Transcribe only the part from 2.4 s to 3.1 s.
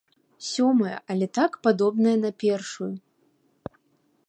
першую.